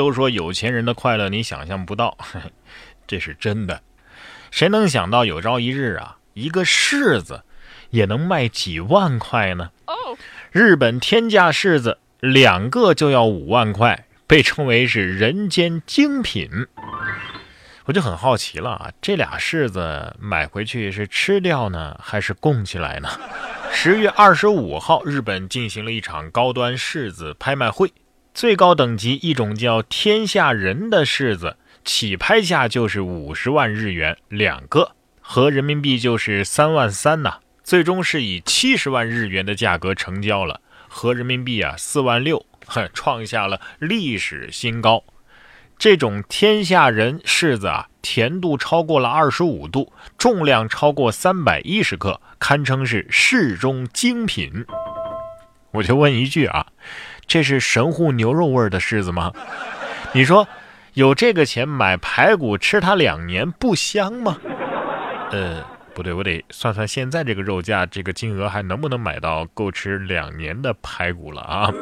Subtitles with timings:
[0.00, 2.16] 都说有钱人的快乐你想象不到，
[3.06, 3.82] 这是真的。
[4.50, 7.42] 谁能想到有朝一日啊，一个柿子
[7.90, 9.72] 也能卖几万块呢？
[10.52, 16.48] 日本天价柿子两个就要五万块，被称为是人间精品。
[17.84, 23.10] 我就很好奇了啊，这俩柿子买回去是吃掉呢，还是供起来呢？
[23.70, 27.92] 十月二十五号，日本进行了一场高端柿子拍卖会，
[28.32, 37.38] 最高等级一种叫“天下人”的柿子，起拍价就是五十万日元两个，合人民币就是三万三呐。
[37.62, 42.44] 最终是以七十万日元的价格成交了，合人民币啊四万六，
[42.94, 45.04] 创下了历史新高。
[45.78, 54.64] 这种天下人柿子啊，甜度超过了二十五度，重量超过三百一十克，堪称是市中精品。
[55.72, 56.66] 我就问一句啊，
[57.26, 59.32] 这是神户牛肉味的柿子吗？
[60.12, 60.46] 你说
[60.94, 64.38] 有这个钱买排骨吃它两年不香吗？
[65.30, 71.72] 呃，不对，我得算算现在这个肉价，这个金额还能不能买到够吃两年的排骨了啊？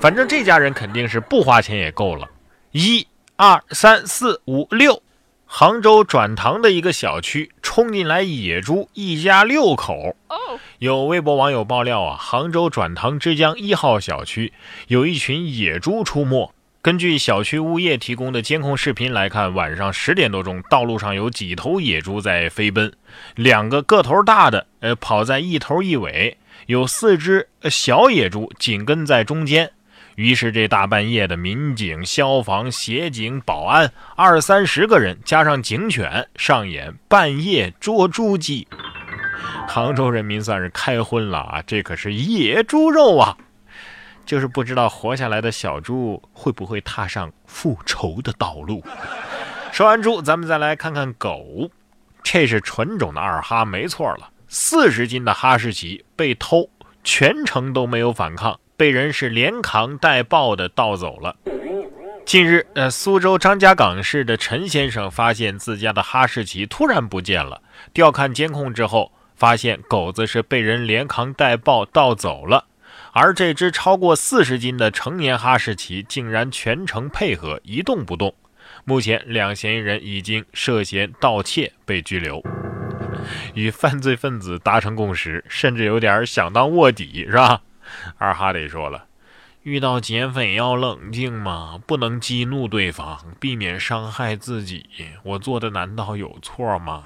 [0.00, 2.28] 反正这家人肯定是不花钱也够了。
[2.72, 3.06] 一。
[3.40, 5.00] 二三四五六，
[5.46, 10.16] 杭州转塘的一个小区冲进来野猪，一家六口。
[10.78, 14.52] 有微博网友爆料啊，杭州转塘之江一号小区
[14.88, 16.52] 有一群野猪出没。
[16.80, 22.92] 根据小区物业提供的监控视频来看，晚上十点多钟，道路上有几头野猪在飞奔，
[23.34, 29.72] 两个个头大的呃跑在一头一尾，有四只小野猪紧跟在中间。
[30.14, 38.66] 于是，这大半夜的，民警、消防、协警、保安二三十个人，加上警犬，上演半夜捉猪记。
[39.66, 41.62] 杭州人民算是开荤了啊！
[41.66, 43.36] 这可是野猪肉啊！
[44.24, 48.84] 就是不知道活下来的小猪会不会踏上复仇的道路。
[49.72, 51.70] 说完猪，咱们再来看看狗。
[52.22, 56.68] 这是纯种的二哈，没错了，四十斤的哈士奇被偷，
[57.02, 58.58] 全程都没有反抗。
[58.76, 61.36] 被人是连扛带抱的盗走了。
[62.26, 67.62] 近日，呃，苏州张家港市的陈先生发现自家的哈士奇突然不见了。
[67.94, 72.64] 调看监控之后，发现狗子是被人连扛带抱盗走了，
[73.12, 78.34] 而这只超过四十斤的成年哈士奇竟然全程配合，一动不动。
[78.84, 82.42] 目前，两嫌疑人已经涉嫌盗窃被拘留。
[83.54, 87.60] 与犯罪分子达成共识，甚至有点想当卧底，是吧？
[88.18, 89.06] 二哈得说了，
[89.62, 94.86] 遇到劫匪要冷静嘛，不能激怒对方，避免伤害自己。
[95.22, 97.04] 我做的难道有错吗？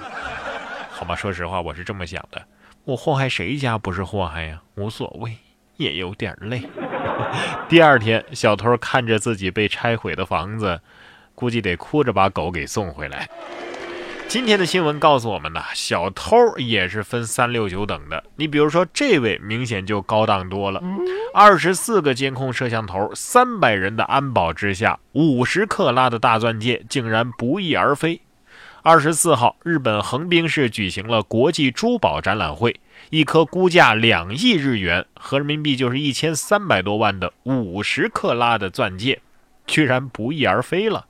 [1.03, 2.41] 好吧，说实话，我是这么想的。
[2.85, 4.63] 我祸害谁家不是祸害呀？
[4.77, 5.37] 无所谓，
[5.79, 6.63] 也有点累。
[7.69, 10.81] 第二天，小偷看着自己被拆毁的房子，
[11.35, 13.29] 估计得哭着把狗给送回来。
[14.29, 18.23] 今天的新闻告诉我们呢，小偷也是分三六九等的。
[18.37, 20.81] 你比如说，这位明显就高档多了。
[21.35, 28.22] 二十四个监控摄像头，三百人的安保之下，五十克拉的大钻戒竟然不翼而飞。
[28.85, 39.21] 二十四号，日本横滨市举行了国际珠宝展览会，一颗估价两亿日元（合人民币就是一千三百多万）的五十克拉的钻戒，
[39.69, 41.07] 居然不翼而飞了。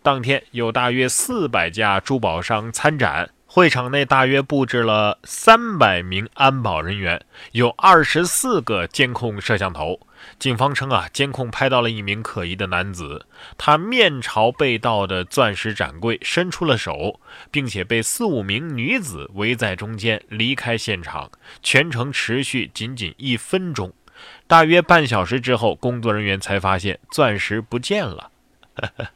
[0.00, 7.20] 当天有大约四百家珠宝商参展，会场内大约布置了三百名安保人员，
[7.50, 9.98] 有二十四个监控摄像头。
[10.38, 17.20] 警方称啊，监控拍到了一名可疑的男子，他面朝被盗的钻石展柜伸出了手，
[17.50, 21.30] 并且被四五名女子围在中间离开现场，
[21.62, 23.92] 全程持续仅仅一分钟。
[24.46, 28.30] 大约半小时之后，工作人员才发现钻石不见了。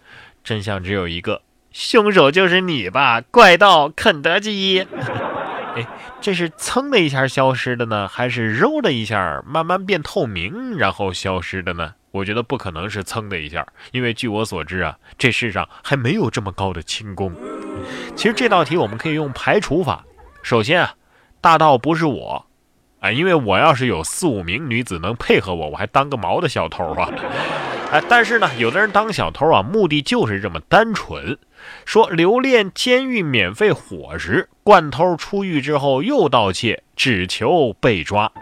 [0.45, 1.43] 真相只有一个，
[1.73, 4.87] 凶手就是你吧，怪盗肯德基。
[5.75, 5.87] 哎，
[6.21, 11.95] 这是噌的一下消失的呢，还是揉的一下慢慢变透明然后消失的呢？
[12.11, 17.35] 我觉得不可能是噌的一下，因为据我所知啊，这世上还没有这么高的轻功。
[18.15, 20.05] 其实这道题我们可以用排除法。
[20.43, 20.95] 首先啊，
[21.41, 22.45] 大盗不是我，
[23.01, 27.09] 啊，因为我要是有四五名女子能配合我，我还当个毛的小偷啊。
[27.93, 31.37] 哎，但是呢，有的人当小偷啊，目的就是这么单纯，
[31.85, 38.33] 说留恋监狱免费伙食，惯偷出狱之后又盗窃，只求被抓。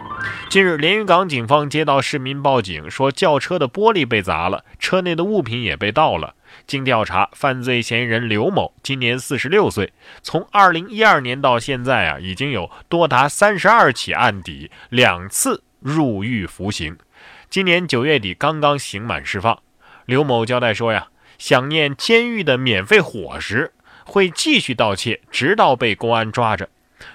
[0.49, 6.33] 近日，连云港警方接到市民报警，说轿车的玻璃被砸了，车内的物品也被盗了。
[6.65, 16.95] 经调查，犯罪嫌疑人刘某今年四十六岁，从二零一二年到现在啊，已经有多达三十二起案底，两次入狱服刑。
[17.51, 19.59] 今年九月底刚刚刑满释放，
[20.05, 23.73] 刘某交代说呀，想念监狱的免费伙食，
[24.05, 26.69] 会继续盗窃，直到被公安抓着。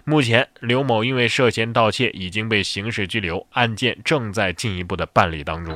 [0.05, 5.75] 目前，刘某因为涉嫌盗窃已经被刑事拘留，案件正在进一步的办理当中。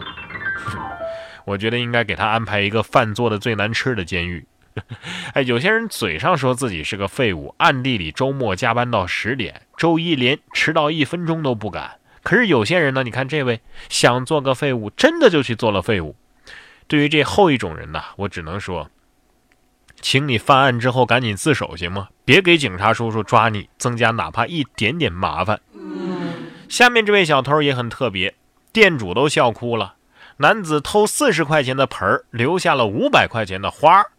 [1.46, 4.44] 我觉得应该给他安排一个饭做的最难吃的监狱。
[5.32, 11.96] 哎，有些人嘴上说自己是个废物，暗地里周末加班到十点，周一连迟到一分钟都不敢。
[12.22, 16.14] 可是有些人呢，你看这位想做个废物，真的就去做了废物。
[16.86, 18.90] 对于这后一种人呢，我只能说，
[20.00, 22.08] 请你犯案之后赶紧自首行吗？
[22.24, 25.60] 别给警察叔叔抓你增加哪怕一点点麻烦。
[26.68, 28.34] 下面这位小偷也很特别，
[28.72, 29.94] 店主都笑哭了。
[30.36, 34.10] 男子偷四十块钱的盆儿，留下了五百块钱的花儿。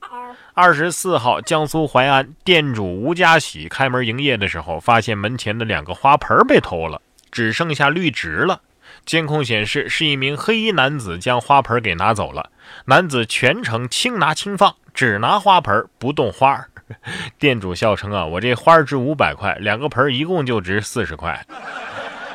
[0.54, 8.62] 二十四号，江苏淮安店主吴家喜开门营业的时候，发现门前的两个花盆被偷了，只剩下绿植了。
[9.06, 12.52] 监控显示，是一名黑衣男子将花盆给拿走了。
[12.86, 16.68] 男子全程轻拿轻放，只拿花盆不动花儿。
[17.40, 21.46] 店主笑称：“啊，我这花值五百块，两个盆一共就值四十块。”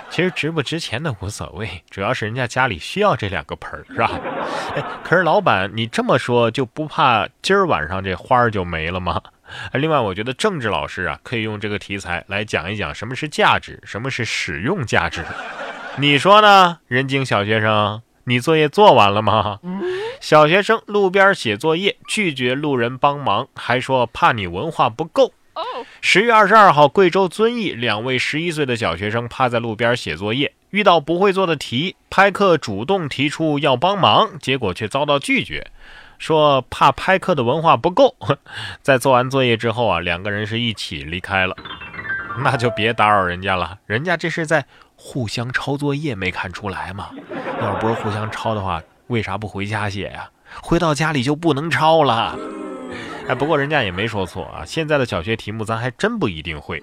[0.09, 4.11] 其实值不值钱的无所谓，主要是人家家里需要这两个盆，是吧？
[4.75, 9.21] 哎，可是老板，你这么说就不怕今儿晚上这花就没了吗？
[9.73, 15.25] 另外，我觉得政治老师啊，可以用这个题材来讲一讲什么是价值，什么是使用价值。
[15.99, 16.79] 你说呢？
[16.89, 19.61] 人精小学生，你作业做完了吗？
[20.21, 25.33] 小学生路边写作业，拒绝路人帮忙，还说怕你文化不够。
[26.03, 35.67] 十月二十二号，贵州遵义两位十一岁的小学生趴在路边写作业，遇到不会做的题，拍客主动提出要帮忙，结果却遭到拒绝，
[36.19, 38.17] 说怕拍课的文化不够。
[38.83, 41.57] 在做完作业之后啊，两个人是一起离开了，
[42.43, 44.65] 那就别打扰人家了，人家这是在
[44.95, 47.11] 互相抄作业，没看出来吗？
[47.61, 50.31] 要不是互相抄的话，为啥不回家写呀？
[50.63, 52.39] 回到家里就不能抄了。
[53.29, 54.65] 哎，不过人家也没说错啊。
[54.65, 56.83] 现在的小学题目咱还真不一定会。